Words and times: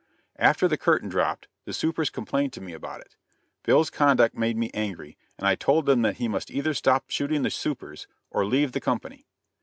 After 0.39 0.67
the 0.67 0.79
curtain 0.79 1.09
dropped, 1.09 1.47
the 1.65 1.73
"supers" 1.73 2.09
complained 2.09 2.53
to 2.53 2.59
me 2.61 2.73
about 2.73 3.01
it. 3.01 3.15
Bill's 3.61 3.91
conduct 3.91 4.33
made 4.35 4.57
me 4.57 4.71
angry, 4.73 5.15
and 5.37 5.47
I 5.47 5.53
told 5.53 5.87
him 5.87 6.01
that 6.01 6.17
he 6.17 6.27
must 6.27 6.49
either 6.49 6.73
stop 6.73 7.11
shooting 7.11 7.43
the 7.43 7.51
"supers," 7.51 8.07
or 8.31 8.43
leave 8.43 8.71
the 8.71 8.81
company. 8.81 9.27